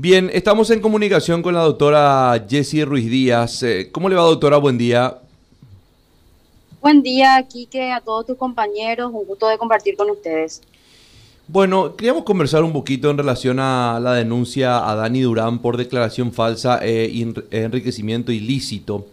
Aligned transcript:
Bien, 0.00 0.30
estamos 0.32 0.70
en 0.70 0.78
comunicación 0.78 1.42
con 1.42 1.54
la 1.54 1.62
doctora 1.62 2.46
Jessie 2.48 2.84
Ruiz 2.84 3.10
Díaz. 3.10 3.64
Eh, 3.64 3.88
¿Cómo 3.90 4.08
le 4.08 4.14
va, 4.14 4.22
doctora? 4.22 4.56
Buen 4.56 4.78
día. 4.78 5.18
Buen 6.80 7.02
día, 7.02 7.44
Quique, 7.48 7.90
a 7.90 8.00
todos 8.00 8.24
tus 8.24 8.36
compañeros. 8.36 9.10
Un 9.12 9.26
gusto 9.26 9.48
de 9.48 9.58
compartir 9.58 9.96
con 9.96 10.08
ustedes. 10.08 10.62
Bueno, 11.48 11.96
queríamos 11.96 12.22
conversar 12.22 12.62
un 12.62 12.72
poquito 12.72 13.10
en 13.10 13.18
relación 13.18 13.58
a 13.58 13.98
la 14.00 14.14
denuncia 14.14 14.88
a 14.88 14.94
Dani 14.94 15.22
Durán 15.22 15.58
por 15.58 15.76
declaración 15.76 16.32
falsa 16.32 16.78
e 16.80 17.20
enriquecimiento 17.50 18.30
ilícito. 18.30 19.04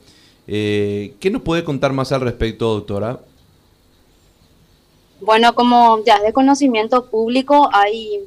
Eh, 0.45 1.15
¿Qué 1.19 1.31
nos 1.31 1.41
puede 1.41 1.63
contar 1.63 1.93
más 1.93 2.11
al 2.11 2.21
respecto, 2.21 2.71
doctora? 2.71 3.21
Bueno, 5.19 5.55
como 5.55 6.03
ya 6.05 6.17
es 6.17 6.23
de 6.25 6.31
conocimiento 6.31 7.07
público, 7.07 7.71
hay 7.73 8.19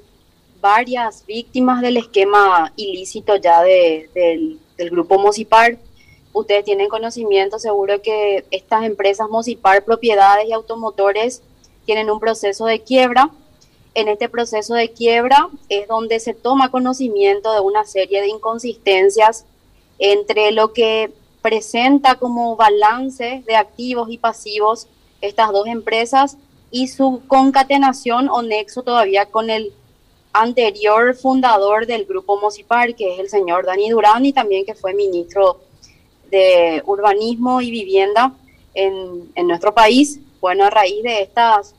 varias 0.60 1.24
víctimas 1.26 1.80
del 1.80 1.96
esquema 1.96 2.72
ilícito 2.76 3.36
ya 3.36 3.62
del, 3.62 4.58
grupo 4.90 5.18
Mosipar. 5.18 5.78
Ustedes 6.32 6.64
tienen 6.64 6.88
conocimiento 6.88 7.58
seguro 7.58 8.00
que 8.02 8.44
estas 8.50 8.84
empresas 8.84 9.28
Mosipar, 9.28 9.84
propiedades 9.84 10.48
y 10.48 10.52
automotores, 10.52 11.42
tienen 11.84 12.10
un 12.10 12.20
proceso 12.20 12.66
de 12.66 12.80
quiebra. 12.80 13.30
En 13.94 14.08
este 14.08 14.28
proceso 14.28 14.74
de 14.74 14.92
quiebra 14.92 15.48
es 15.68 15.88
donde 15.88 16.20
se 16.20 16.34
toma 16.34 16.70
conocimiento 16.70 17.52
de 17.52 17.60
una 17.60 17.84
serie 17.84 18.20
de 18.20 18.28
inconsistencias 18.28 19.46
entre 19.98 20.52
lo 20.52 20.72
que 20.72 21.10
presenta 21.42 22.16
como 22.16 22.56
balance 22.56 23.42
de 23.46 23.56
activos 23.56 24.10
y 24.10 24.18
pasivos 24.18 24.86
estas 25.20 25.50
dos 25.50 25.66
empresas 25.66 26.36
y 26.70 26.88
su 26.88 27.22
concatenación 27.26 28.28
o 28.28 28.42
nexo 28.42 28.82
todavía 28.82 29.26
con 29.26 29.50
el 29.50 29.72
anterior 30.40 31.14
fundador 31.14 31.86
del 31.86 32.04
grupo 32.04 32.40
Mosipar, 32.40 32.94
que 32.94 33.14
es 33.14 33.18
el 33.18 33.28
señor 33.28 33.66
Dani 33.66 33.90
Durán 33.90 34.24
y 34.24 34.32
también 34.32 34.64
que 34.64 34.74
fue 34.74 34.94
ministro 34.94 35.60
de 36.30 36.82
Urbanismo 36.86 37.60
y 37.60 37.70
Vivienda 37.70 38.32
en, 38.74 39.30
en 39.34 39.46
nuestro 39.46 39.74
país. 39.74 40.20
Bueno, 40.40 40.64
a 40.64 40.70
raíz 40.70 41.02
de 41.02 41.22
estas 41.22 41.74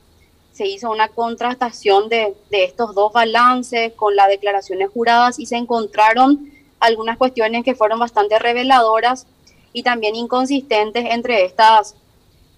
se 0.52 0.68
hizo 0.68 0.92
una 0.92 1.08
contrastación 1.08 2.10
de, 2.10 2.36
de, 2.50 2.66
estos 2.66 2.94
dos 2.94 3.14
balances 3.14 3.94
con 3.94 4.16
las 4.16 4.28
declaraciones 4.28 4.90
juradas 4.90 5.40
y 5.40 5.46
se 5.46 5.56
encontraron 5.56 6.52
algunas 6.80 7.18
cuestiones 7.18 7.64
que 7.64 7.76
fueron 7.76 8.00
bastante 8.00 8.40
reveladoras 8.40 9.26
y 9.72 9.84
también 9.84 10.16
inconsistentes 10.16 11.06
entre, 11.12 11.46
estas, 11.46 11.96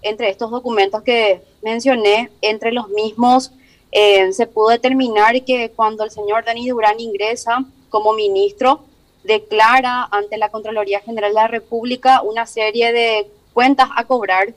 entre 0.01 0.29
estos 0.29 0.49
documentos 0.49 1.03
que 1.03 1.41
mencioné. 1.61 2.31
Entre 2.41 2.71
los 2.71 2.89
mismos 2.89 3.51
eh, 3.91 4.31
se 4.31 4.47
pudo 4.47 4.69
determinar 4.69 5.43
que 5.43 5.71
cuando 5.71 6.03
el 6.03 6.11
señor 6.11 6.45
Dani 6.45 6.69
Durán 6.69 6.99
ingresa 6.99 7.65
como 7.89 8.13
ministro, 8.13 8.83
declara 9.23 10.07
ante 10.11 10.37
la 10.37 10.49
Contraloría 10.49 11.01
General 11.01 11.31
de 11.31 11.35
la 11.35 11.47
República 11.47 12.21
una 12.21 12.45
serie 12.45 12.91
de 12.93 13.27
cuentas 13.53 13.89
a 13.95 14.05
cobrar 14.05 14.53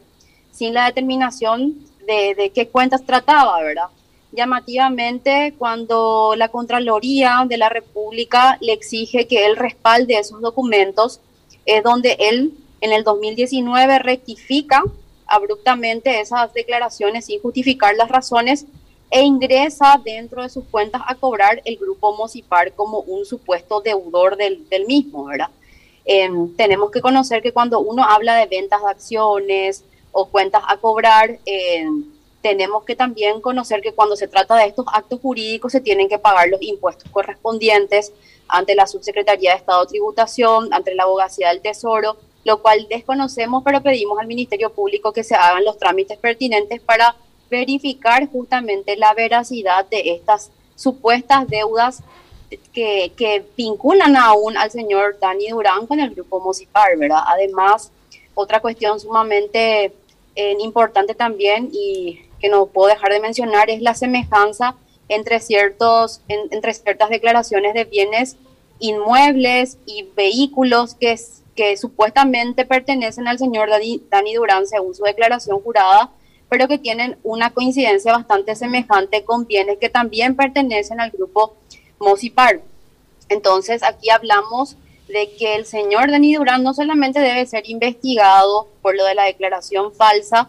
sin 0.53 0.73
la 0.73 0.87
determinación 0.87 1.85
de, 2.07 2.35
de 2.35 2.51
qué 2.51 2.69
cuentas 2.69 3.05
trataba, 3.05 3.61
¿verdad? 3.61 3.89
Llamativamente, 4.33 5.55
cuando 5.59 6.35
la 6.37 6.49
Contraloría 6.49 7.45
de 7.47 7.57
la 7.57 7.69
República 7.69 8.57
le 8.61 8.73
exige 8.73 9.27
que 9.27 9.47
él 9.47 9.57
respalde 9.57 10.19
esos 10.19 10.41
documentos, 10.41 11.21
es 11.67 11.83
donde 11.83 12.17
él 12.19 12.55
en 12.81 12.93
el 12.93 13.05
2019 13.05 13.99
rectifica 13.99 14.83
abruptamente 15.27 16.21
esas 16.21 16.53
declaraciones 16.53 17.27
sin 17.27 17.41
justificar 17.41 17.95
las 17.97 18.09
razones 18.09 18.67
e 19.15 19.23
ingresa 19.23 20.01
dentro 20.05 20.43
de 20.43 20.49
sus 20.49 20.65
cuentas 20.65 21.01
a 21.07 21.15
cobrar 21.15 21.63
el 21.65 21.77
grupo 21.77 22.17
Mosipar 22.17 22.73
como 22.73 22.99
un 22.99 23.25
supuesto 23.25 23.81
deudor 23.81 24.37
del, 24.37 24.69
del 24.69 24.87
mismo, 24.87 25.27
¿verdad? 25.27 25.51
Em, 26.05 26.53
tenemos 26.57 26.91
que 26.91 27.01
conocer 27.01 27.41
que 27.41 27.53
cuando 27.53 27.79
uno 27.79 28.03
habla 28.03 28.35
de 28.35 28.47
ventas 28.47 28.83
de 28.83 28.91
acciones 28.91 29.85
o 30.11 30.27
cuentas 30.27 30.65
a 30.67 30.79
cobrar, 30.79 31.39
em, 31.47 32.07
tenemos 32.43 32.83
que 32.83 32.97
también 32.97 33.41
conocer 33.41 33.83
que 33.83 33.93
cuando 33.93 34.17
se 34.17 34.27
trata 34.27 34.57
de 34.57 34.67
estos 34.67 34.85
actos 34.93 35.21
jurídicos 35.21 35.71
se 35.71 35.81
tienen 35.81 36.09
que 36.09 36.19
pagar 36.19 36.49
los 36.49 36.61
impuestos 36.61 37.09
correspondientes 37.13 38.13
ante 38.49 38.75
la 38.75 38.89
Subsecretaría 38.89 39.53
de 39.53 39.59
Estado 39.59 39.85
de 39.85 39.91
Tributación, 39.91 40.75
ante 40.75 40.93
la 40.93 41.05
Abogacía 41.05 41.51
del 41.51 41.61
Tesoro, 41.61 42.17
lo 42.45 42.61
cual 42.63 42.89
desconocemos, 42.91 43.63
pero 43.65 43.81
pedimos 43.81 44.19
al 44.19 44.27
Ministerio 44.27 44.73
Público 44.73 45.13
que 45.13 45.23
se 45.23 45.37
hagan 45.37 45.65
los 45.65 45.79
trámites 45.79 46.19
pertinentes 46.19 46.81
para 46.81 47.15
verificar 47.51 48.29
justamente 48.29 48.97
la 48.97 49.15
veracidad 49.15 49.87
de 49.89 50.13
estas 50.13 50.51
supuestas 50.77 51.49
deudas 51.49 52.03
que, 52.73 53.13
que 53.17 53.45
vinculan 53.57 54.17
aún 54.17 54.57
al 54.57 54.71
señor 54.71 55.19
Dani 55.21 55.49
Durán 55.49 55.87
con 55.87 56.01
el 56.01 56.15
grupo 56.15 56.41
Mosipar, 56.41 56.97
¿verdad? 56.97 57.21
Además, 57.27 57.91
otra 58.35 58.61
cuestión 58.61 58.99
sumamente 59.01 59.93
eh, 60.37 60.57
importante 60.61 61.15
también 61.15 61.71
y 61.73 62.21
que 62.41 62.49
no 62.49 62.67
puedo 62.67 62.89
dejar 62.89 63.13
de 63.13 63.21
mencionar 63.21 63.71
es 63.71 63.81
la 63.81 63.95
semejanza 63.95 64.77
entre, 65.09 65.41
ciertos, 65.41 66.21
entre 66.29 66.75
ciertas 66.75 67.11
declaraciones 67.11 67.75
de 67.75 67.85
bienes 67.85 68.37
inmuebles 68.81 69.79
y 69.87 70.09
vehículos 70.17 70.95
que, 70.95 71.17
que 71.55 71.77
supuestamente 71.77 72.65
pertenecen 72.65 73.29
al 73.29 73.39
señor 73.39 73.71
Dani, 73.71 74.03
Dani 74.11 74.35
Durán 74.35 74.67
según 74.67 74.95
su 74.95 75.05
declaración 75.05 75.61
jurada, 75.61 76.11
pero 76.55 76.69
que 76.69 76.79
tienen 76.79 77.19
una 77.25 77.51
coincidencia 77.53 78.13
bastante 78.13 78.55
semejante 78.55 79.25
con 79.25 79.45
bienes 79.45 79.77
que 79.81 79.89
también 79.89 80.37
pertenecen 80.37 81.01
al 81.01 81.11
grupo 81.11 81.57
Mosipar. 81.99 82.61
Entonces 83.29 83.83
aquí 83.83 84.09
hablamos 84.09 84.77
de 85.09 85.33
que 85.37 85.57
el 85.57 85.67
señor 85.67 86.13
Dani 86.13 86.37
Durán 86.37 86.63
no 86.63 86.73
solamente 86.73 87.19
debe 87.19 87.45
ser 87.47 87.69
investigado 87.69 88.69
por 88.83 88.95
lo 88.95 89.05
de 89.05 89.17
la 89.17 89.25
declaración 89.25 89.93
falsa, 89.93 90.49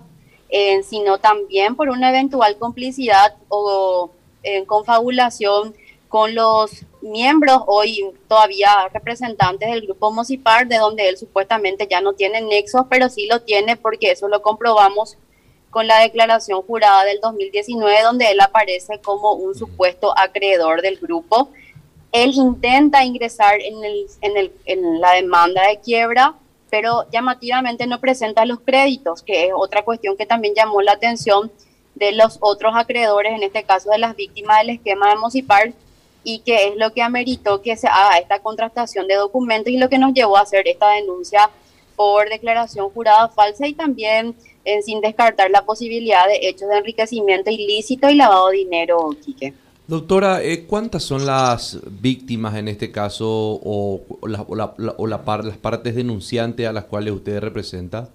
eh, 0.50 0.84
sino 0.84 1.18
también 1.18 1.76
por 1.76 1.90
una 1.90 2.12
eventual 2.12 2.56
complicidad 2.60 3.34
o 3.50 4.12
en 4.44 4.64
confabulación 4.66 5.74
con 6.08 6.36
los 6.36 6.86
miembros, 7.02 7.64
hoy 7.66 8.12
todavía 8.28 8.90
representantes 8.94 9.72
del 9.72 9.82
grupo 9.82 10.12
Mosipar, 10.12 10.68
de 10.68 10.78
donde 10.78 11.10
él 11.10 11.18
supuestamente 11.18 11.88
ya 11.90 12.00
no 12.00 12.14
tiene 12.14 12.42
nexos, 12.42 12.86
pero 12.92 13.10
sí 13.10 13.26
lo 13.26 13.42
tiene 13.42 13.76
porque 13.76 14.12
eso 14.12 14.28
lo 14.28 14.44
comprobamos 14.44 15.18
con 15.76 15.88
la 15.88 16.00
declaración 16.00 16.62
jurada 16.62 17.04
del 17.04 17.20
2019, 17.20 18.02
donde 18.04 18.32
él 18.32 18.40
aparece 18.40 18.98
como 19.02 19.34
un 19.34 19.54
supuesto 19.56 20.18
acreedor 20.18 20.82
del 20.82 20.96
grupo. 20.96 21.50
Él 22.14 22.32
intenta 22.34 23.04
ingresar 23.04 23.60
en, 23.60 23.84
el, 23.84 24.06
en, 24.22 24.38
el, 24.38 24.54
en 24.64 25.02
la 25.02 25.12
demanda 25.12 25.68
de 25.68 25.82
quiebra, 25.82 26.34
pero 26.70 27.04
llamativamente 27.12 27.88
no 27.88 28.00
presenta 28.00 28.46
los 28.46 28.62
créditos, 28.62 29.22
que 29.22 29.48
es 29.48 29.52
otra 29.54 29.84
cuestión 29.84 30.16
que 30.16 30.26
también 30.26 30.54
llamó 30.56 30.82
la 30.82 30.94
atención 30.94 31.52
de 31.94 32.14
los 32.14 32.38
otros 32.40 32.72
acreedores, 32.74 33.34
en 33.34 33.44
este 33.44 33.66
caso 33.66 33.90
de 33.90 33.98
las 33.98 34.16
víctimas 34.16 34.60
del 34.60 34.78
esquema 34.78 35.10
de 35.10 35.18
Mosipar, 35.18 35.74
y 36.24 36.40
que 36.40 36.70
es 36.70 36.78
lo 36.78 36.94
que 36.94 37.02
ameritó 37.02 37.62
que 37.62 37.76
se 37.76 37.90
haga 37.90 38.18
esta 38.18 38.40
contrastación 38.40 39.10
de 39.10 39.16
documentos 39.16 39.74
y 39.74 39.78
lo 39.78 39.90
que 39.90 39.98
nos 39.98 40.14
llevó 40.14 40.38
a 40.38 40.44
hacer 40.44 40.70
esta 40.70 40.92
denuncia 40.92 41.50
por 41.96 42.30
declaración 42.30 42.90
jurada 42.90 43.30
falsa 43.30 43.68
y 43.68 43.74
también 43.74 44.36
eh, 44.64 44.82
sin 44.82 45.02
descartar 45.02 45.52
la 45.52 45.66
posibilidad 45.66 46.28
de 46.28 46.48
hechos 46.50 46.70
de 46.70 46.78
enriquecimiento 46.78 47.50
ilícito 47.50 48.10
y 48.10 48.16
lavado 48.16 48.50
de 48.50 48.58
dinero, 48.58 49.10
Quique. 49.24 49.54
Doctora, 49.88 50.42
eh, 50.42 50.66
¿cuántas 50.66 51.04
son 51.04 51.28
las 51.28 51.80
víctimas 52.02 52.56
en 52.56 52.68
este 52.68 52.92
caso 52.92 53.28
o, 53.30 54.02
o, 54.20 55.08
las 55.08 55.58
partes 55.58 55.96
denunciantes 55.96 56.68
a 56.68 56.74
las 56.74 56.86
cuales 56.86 57.14
usted 57.14 57.40
representa? 57.40 58.10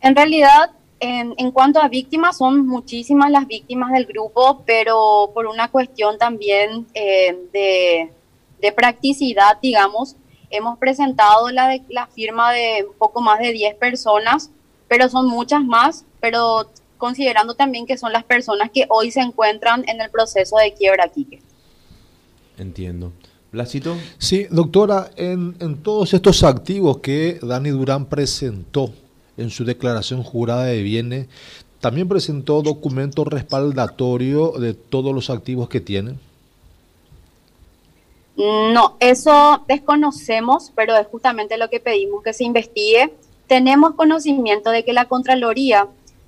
En 0.00 0.16
realidad, 0.16 0.72
en, 0.98 1.52
cuanto 1.52 1.80
a 1.80 1.88
víctimas, 1.88 2.38
son 2.38 2.66
muchísimas 2.66 3.30
las 3.30 3.46
víctimas 3.46 3.92
del 3.92 4.06
grupo, 4.06 4.62
pero 4.66 5.30
por 5.32 5.46
una 5.46 5.68
cuestión 5.68 6.18
también 6.18 6.86
eh, 6.94 8.10
de, 8.60 8.72
practicidad, 8.72 9.58
digamos, 9.60 10.16
hemos 10.52 10.78
presentado 10.78 11.50
la, 11.50 11.78
la 11.88 12.06
firma 12.06 12.52
de 12.52 12.86
un 12.88 12.94
poco 12.96 13.20
más 13.20 13.40
de 13.40 13.52
10 13.52 13.74
personas, 13.76 14.50
pero 14.88 15.08
son 15.08 15.26
muchas 15.26 15.64
más, 15.64 16.04
pero 16.20 16.70
considerando 16.98 17.54
también 17.54 17.86
que 17.86 17.98
son 17.98 18.12
las 18.12 18.24
personas 18.24 18.70
que 18.70 18.86
hoy 18.88 19.10
se 19.10 19.20
encuentran 19.20 19.84
en 19.88 20.00
el 20.00 20.10
proceso 20.10 20.56
de 20.58 20.72
quiebra, 20.74 21.08
Quique. 21.08 21.42
Entiendo. 22.58 23.12
Blasito. 23.50 23.96
Sí, 24.18 24.46
doctora, 24.50 25.10
en, 25.16 25.56
en 25.60 25.82
todos 25.82 26.14
estos 26.14 26.42
activos 26.42 26.98
que 26.98 27.38
Dani 27.42 27.70
Durán 27.70 28.06
presentó, 28.06 28.92
en 29.36 29.50
su 29.50 29.64
declaración 29.64 30.22
jurada 30.22 30.64
de 30.64 30.82
bienes, 30.82 31.26
también 31.80 32.08
presentó 32.08 32.62
documento 32.62 33.24
respaldatorio 33.24 34.52
de 34.52 34.72
todos 34.72 35.12
los 35.14 35.30
activos 35.30 35.68
que 35.68 35.80
tiene. 35.80 36.14
No, 38.44 38.96
eso 38.98 39.62
desconocemos, 39.68 40.72
pero 40.74 40.96
es 40.96 41.06
justamente 41.06 41.56
lo 41.56 41.70
que 41.70 41.78
pedimos 41.78 42.24
que 42.24 42.32
se 42.32 42.42
investigue. 42.42 43.14
Tenemos 43.46 43.94
conocimiento 43.94 44.70
de 44.70 44.84
que 44.84 44.92
la 44.92 45.04
Contraloría, 45.04 45.86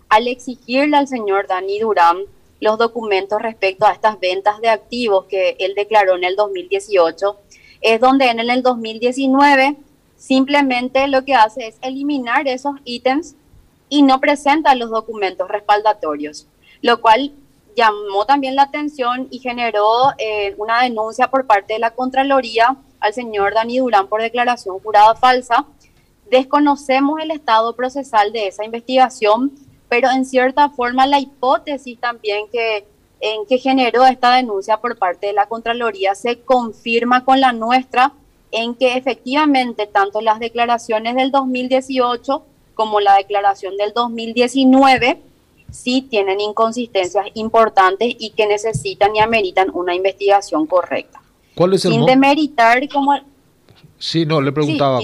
al 0.08 0.28
exigirle 0.28 0.96
al 0.96 1.08
señor 1.08 1.48
Dani 1.48 1.80
Durán 1.80 2.18
los 2.60 2.78
documentos 2.78 3.42
respecto 3.42 3.84
a 3.84 3.90
estas 3.90 4.20
ventas 4.20 4.60
de 4.60 4.68
activos 4.68 5.24
que 5.24 5.56
él 5.58 5.74
declaró 5.74 6.14
en 6.14 6.22
el 6.22 6.36
2018, 6.36 7.36
es 7.80 8.00
donde 8.00 8.26
en 8.26 8.38
el 8.38 8.62
2019 8.62 9.76
simplemente 10.16 11.08
lo 11.08 11.24
que 11.24 11.34
hace 11.34 11.66
es 11.66 11.78
eliminar 11.82 12.46
esos 12.46 12.76
ítems 12.84 13.34
y 13.88 14.02
no 14.02 14.20
presenta 14.20 14.76
los 14.76 14.90
documentos 14.90 15.48
respaldatorios, 15.48 16.46
lo 16.80 17.00
cual 17.00 17.32
llamó 17.76 18.24
también 18.26 18.56
la 18.56 18.62
atención 18.62 19.28
y 19.30 19.38
generó 19.38 20.12
eh, 20.18 20.54
una 20.58 20.82
denuncia 20.82 21.28
por 21.28 21.46
parte 21.46 21.74
de 21.74 21.78
la 21.80 21.90
Contraloría 21.90 22.76
al 23.00 23.12
señor 23.12 23.54
Dani 23.54 23.78
Durán 23.78 24.08
por 24.08 24.22
declaración 24.22 24.78
jurada 24.80 25.14
falsa. 25.14 25.66
Desconocemos 26.30 27.20
el 27.20 27.30
estado 27.30 27.74
procesal 27.76 28.32
de 28.32 28.48
esa 28.48 28.64
investigación, 28.64 29.52
pero 29.88 30.10
en 30.10 30.24
cierta 30.24 30.70
forma 30.70 31.06
la 31.06 31.20
hipótesis 31.20 31.98
también 32.00 32.46
que, 32.50 32.86
en 33.20 33.46
que 33.46 33.58
generó 33.58 34.06
esta 34.06 34.34
denuncia 34.34 34.78
por 34.78 34.98
parte 34.98 35.26
de 35.26 35.32
la 35.32 35.46
Contraloría 35.46 36.14
se 36.14 36.40
confirma 36.40 37.24
con 37.24 37.40
la 37.40 37.52
nuestra 37.52 38.12
en 38.50 38.74
que 38.74 38.96
efectivamente 38.96 39.86
tanto 39.86 40.20
las 40.20 40.38
declaraciones 40.38 41.16
del 41.16 41.30
2018 41.30 42.44
como 42.74 43.00
la 43.00 43.16
declaración 43.16 43.76
del 43.76 43.92
2019 43.92 45.20
sí 45.74 46.02
tienen 46.02 46.40
inconsistencias 46.40 47.26
importantes 47.34 48.14
y 48.18 48.30
que 48.30 48.46
necesitan 48.46 49.14
y 49.14 49.20
ameritan 49.20 49.70
una 49.74 49.94
investigación 49.94 50.66
correcta. 50.66 51.20
¿Cuál 51.54 51.74
es 51.74 51.84
el 51.84 51.92
Sin 51.92 52.06
demeritar 52.06 52.88
como... 52.88 53.12
Sí, 53.98 54.26
no, 54.26 54.40
le 54.40 54.52
preguntaba, 54.52 55.00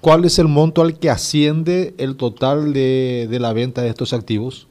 ¿cuál 0.00 0.24
es 0.24 0.38
el 0.38 0.46
monto 0.46 0.82
al 0.82 0.98
que 0.98 1.10
asciende 1.10 1.94
el 1.98 2.16
total 2.16 2.72
de, 2.72 3.26
de 3.28 3.40
la 3.40 3.52
venta 3.52 3.82
de 3.82 3.88
estos 3.88 4.12
activos? 4.12 4.68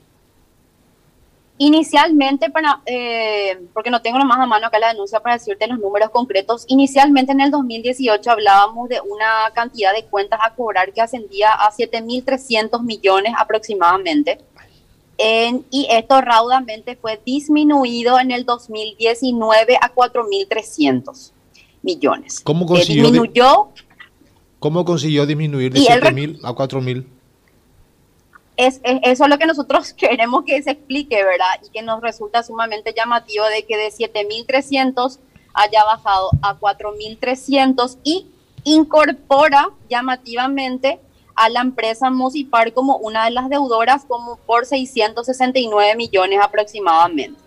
Inicialmente, 1.62 2.50
para, 2.50 2.82
eh, 2.86 3.60
porque 3.74 3.90
no 3.90 4.02
tengo 4.02 4.18
nomás 4.18 4.40
a 4.40 4.46
mano 4.46 4.68
acá 4.68 4.80
la 4.80 4.94
denuncia 4.94 5.20
para 5.20 5.36
decirte 5.36 5.68
los 5.68 5.78
números 5.78 6.10
concretos, 6.10 6.64
inicialmente 6.70 7.34
en 7.34 7.42
el 7.42 7.52
2018 7.52 8.32
hablábamos 8.32 8.88
de 8.88 9.02
una 9.02 9.52
cantidad 9.54 9.94
de 9.94 10.06
cuentas 10.06 10.40
a 10.42 10.56
cobrar 10.56 10.94
que 10.94 11.02
ascendía 11.02 11.52
a 11.52 11.70
7.300 11.70 12.82
millones 12.82 13.34
aproximadamente. 13.38 14.40
Y 15.70 15.88
esto 15.90 16.22
raudamente 16.22 16.96
fue 16.96 17.22
disminuido 17.26 18.20
en 18.20 18.32
el 18.32 18.46
2019 18.46 19.78
a 19.82 19.94
4.300 19.94 21.32
millones. 21.82 22.40
¿Cómo 22.40 22.66
consiguió, 22.66 23.04
disminuyó, 23.04 23.70
¿Cómo 24.60 24.86
consiguió 24.86 25.26
disminuir 25.26 25.74
de 25.74 25.82
7.000 25.82 26.40
a 26.44 26.54
4.000? 26.54 27.06
es, 28.60 28.82
eso 28.84 29.24
es 29.24 29.30
lo 29.30 29.38
que 29.38 29.46
nosotros 29.46 29.94
queremos 29.98 30.44
que 30.46 30.62
se 30.62 30.72
explique, 30.72 31.24
¿verdad? 31.24 31.48
Y 31.66 31.70
que 31.70 31.82
nos 31.82 32.02
resulta 32.02 32.44
sumamente 32.44 32.94
llamativo 32.96 33.46
de 33.46 33.64
que 33.64 33.78
de 33.78 33.88
7.300 33.88 35.20
haya 35.54 35.84
bajado 35.86 36.30
a 36.42 36.60
4.300 36.60 37.98
y 38.04 38.28
incorpora 38.66 39.70
llamativamente 39.90 41.00
a 41.40 41.48
la 41.48 41.62
empresa 41.62 42.10
Musipar 42.10 42.74
como 42.74 42.98
una 42.98 43.24
de 43.24 43.32
las 43.32 43.48
deudoras 43.48 44.04
como 44.04 44.36
por 44.46 44.66
669 44.66 45.96
millones 45.96 46.40
aproximadamente. 46.44 47.40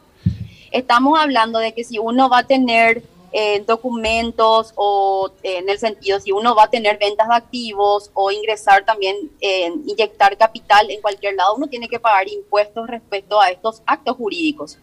Estamos 0.71 1.21
hablando 1.21 1.59
de 1.59 1.75
que 1.75 1.85
si 1.85 1.99
uno 1.99 2.31
va 2.31 2.39
a 2.39 2.47
tener 2.47 3.03
en 3.33 3.67
documentos 3.67 4.73
o 4.77 5.31
en 5.43 5.69
el 5.69 5.79
sentido 5.79 6.21
si 6.21 6.33
uno 6.33 6.55
va 6.55 6.65
a 6.65 6.71
tener 6.71 6.99
ventas 6.99 7.29
de 7.29 7.35
activos 7.35 8.11
o 8.15 8.31
ingresar 8.31 8.83
también, 8.87 9.31
en 9.41 9.87
inyectar 9.87 10.39
capital 10.39 10.91
en 10.91 11.03
cualquier 11.03 11.35
lado, 11.35 11.55
uno 11.55 11.67
tiene 11.67 11.87
que 11.87 12.01
pagar 12.01 12.29
impuestos 12.29 12.87
respecto 12.89 13.43
a 13.43 13.51
estos 13.51 13.83
actos 13.85 14.17
jurídicos 14.17 14.79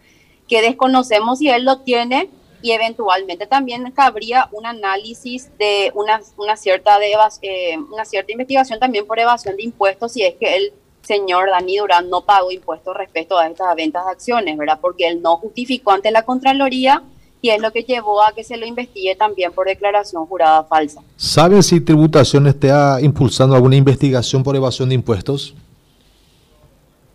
que 0.46 0.62
desconocemos 0.62 1.40
si 1.40 1.48
él 1.48 1.64
lo 1.64 1.80
tiene 1.80 2.30
y 2.62 2.72
eventualmente 2.72 3.46
también 3.46 3.90
cabría 3.92 4.48
un 4.52 4.66
análisis 4.66 5.50
de 5.58 5.92
una, 5.94 6.20
una 6.36 6.56
cierta 6.56 6.98
de 6.98 7.12
eh, 7.42 7.78
una 7.92 8.04
cierta 8.04 8.32
investigación 8.32 8.78
también 8.78 9.06
por 9.06 9.18
evasión 9.18 9.56
de 9.56 9.64
impuestos 9.64 10.12
si 10.12 10.22
es 10.22 10.34
que 10.34 10.56
el 10.56 10.72
señor 11.02 11.50
Dani 11.50 11.78
Durán 11.78 12.10
no 12.10 12.22
pagó 12.22 12.50
impuestos 12.50 12.96
respecto 12.96 13.38
a 13.38 13.46
estas 13.46 13.74
ventas 13.74 14.04
de 14.04 14.10
acciones, 14.12 14.56
¿verdad? 14.56 14.78
Porque 14.80 15.08
él 15.08 15.22
no 15.22 15.36
justificó 15.36 15.92
ante 15.92 16.10
la 16.10 16.22
Contraloría 16.22 17.02
y 17.42 17.50
es 17.50 17.60
lo 17.60 17.72
que 17.72 17.82
llevó 17.82 18.22
a 18.22 18.32
que 18.32 18.44
se 18.44 18.56
lo 18.56 18.66
investigue 18.66 19.16
también 19.16 19.52
por 19.52 19.66
declaración 19.66 20.26
jurada 20.26 20.62
falsa. 20.64 21.02
¿Saben 21.16 21.62
si 21.62 21.80
tributación 21.80 22.46
está 22.46 23.00
impulsando 23.00 23.56
alguna 23.56 23.76
investigación 23.76 24.42
por 24.42 24.54
evasión 24.54 24.88
de 24.90 24.94
impuestos? 24.94 25.54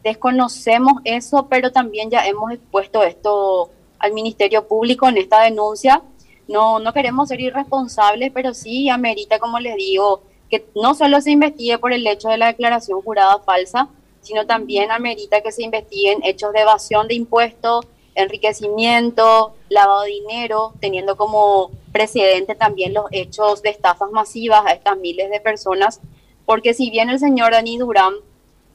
Desconocemos 0.04 0.94
eso, 1.04 1.48
pero 1.50 1.72
también 1.72 2.10
ya 2.10 2.26
hemos 2.28 2.52
expuesto 2.52 3.04
esto 3.04 3.70
al 4.00 4.14
Ministerio 4.14 4.68
Público 4.68 5.08
en 5.08 5.18
esta 5.18 5.42
denuncia. 5.42 6.02
No, 6.48 6.80
no 6.80 6.94
queremos 6.94 7.30
ser 7.30 7.42
irresponsables, 7.42 8.32
pero 8.34 8.54
sí 8.54 8.90
amerita, 8.90 9.40
como 9.40 9.60
les 9.60 9.76
digo, 9.76 10.22
que 10.50 10.66
no 10.76 10.94
solo 10.94 11.22
se 11.22 11.32
investigue 11.32 11.78
por 11.78 11.92
el 11.94 12.06
hecho 12.06 12.30
de 12.30 12.38
la 12.38 12.48
declaración 12.48 13.02
jurada 13.02 13.40
falsa, 13.40 13.90
sino 14.22 14.46
también 14.46 14.92
amerita 14.92 15.42
que 15.42 15.52
se 15.52 15.64
investiguen 15.64 16.20
hechos 16.24 16.54
de 16.54 16.62
evasión 16.62 17.08
de 17.08 17.16
impuestos, 17.16 17.86
enriquecimiento, 18.16 19.54
lavado 19.70 20.04
de 20.04 20.12
dinero, 20.12 20.74
teniendo 20.80 21.18
como 21.18 21.72
precedente 21.92 22.56
también 22.56 22.94
los 22.94 23.06
hechos 23.12 23.62
de 23.62 23.70
estafas 23.70 24.12
masivas 24.12 24.66
a 24.66 24.72
estas 24.72 24.98
miles 24.98 25.30
de 25.30 25.40
personas, 25.40 26.02
porque 26.46 26.74
si 26.74 26.90
bien 26.90 27.10
el 27.10 27.20
señor 27.20 27.52
Dani 27.52 27.78
Durán 27.78 28.14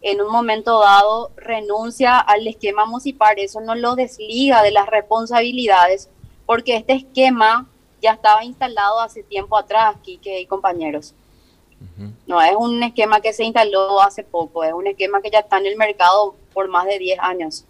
en 0.02 0.20
un 0.20 0.30
momento 0.30 0.80
dado 0.80 1.30
renuncia 1.36 2.18
al 2.18 2.46
esquema 2.46 2.86
municipal, 2.86 3.34
eso 3.38 3.60
no 3.60 3.74
lo 3.74 3.94
desliga 3.94 4.62
de 4.62 4.70
las 4.70 4.86
responsabilidades, 4.86 6.08
porque 6.46 6.76
este 6.76 6.94
esquema 6.94 7.68
ya 8.00 8.12
estaba 8.12 8.44
instalado 8.44 9.00
hace 9.00 9.22
tiempo 9.22 9.56
atrás, 9.56 9.96
Kike 10.02 10.40
y 10.40 10.46
compañeros. 10.46 11.14
No 12.26 12.40
es 12.42 12.54
un 12.56 12.82
esquema 12.82 13.20
que 13.20 13.32
se 13.32 13.44
instaló 13.44 14.00
hace 14.02 14.22
poco, 14.22 14.64
es 14.64 14.72
un 14.72 14.86
esquema 14.86 15.20
que 15.22 15.30
ya 15.30 15.40
está 15.40 15.58
en 15.58 15.66
el 15.66 15.76
mercado 15.76 16.34
por 16.52 16.68
más 16.68 16.86
de 16.86 16.98
10 16.98 17.18
años. 17.20 17.64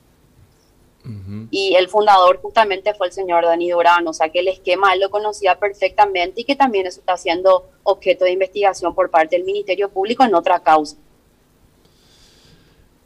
Y 1.51 1.75
el 1.77 1.89
fundador 1.89 2.41
justamente 2.41 2.95
fue 2.95 3.07
el 3.07 3.13
señor 3.13 3.45
Dani 3.45 3.71
Durán, 3.71 4.07
o 4.07 4.13
sea 4.13 4.29
que 4.29 4.41
el 4.41 4.49
esquema 4.49 4.93
él 4.93 5.01
lo 5.01 5.11
conocía 5.11 5.59
perfectamente 5.59 6.43
y 6.43 6.45
que 6.45 6.57
también 6.57 6.87
eso 6.87 7.01
está 7.01 7.17
siendo 7.17 7.69
objeto 7.83 8.25
de 8.25 8.33
investigación 8.33 8.95
por 8.95 9.11
parte 9.11 9.37
del 9.37 9.45
Ministerio 9.45 9.89
Público 9.89 10.25
en 10.25 10.35
otra 10.35 10.61
causa. 10.61 10.97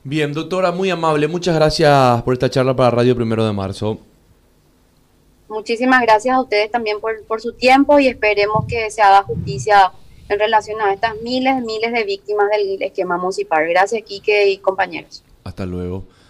Bien, 0.06 0.34
doctora, 0.34 0.70
muy 0.70 0.90
amable. 0.90 1.26
Muchas 1.28 1.54
gracias 1.54 2.22
por 2.22 2.34
esta 2.34 2.50
charla 2.50 2.76
para 2.76 2.90
Radio 2.90 3.16
Primero 3.16 3.46
de 3.46 3.54
Marzo. 3.54 3.98
Muchísimas 5.48 6.02
gracias 6.02 6.36
a 6.36 6.42
ustedes 6.42 6.70
también 6.70 7.00
por, 7.00 7.24
por 7.24 7.40
su 7.40 7.54
tiempo 7.54 7.98
y 7.98 8.08
esperemos 8.08 8.66
que 8.68 8.90
se 8.90 9.00
haga 9.00 9.22
justicia 9.22 9.92
en 10.28 10.38
relación 10.38 10.78
a 10.82 10.92
estas 10.92 11.14
miles, 11.22 11.62
miles 11.62 11.90
de 11.90 12.04
víctimas 12.04 12.50
del 12.50 12.82
esquema 12.82 13.16
municipal. 13.16 13.66
Gracias, 13.66 14.02
Quique 14.02 14.48
y 14.50 14.58
compañeros. 14.58 15.22
Hasta 15.42 15.64
luego. 15.64 16.04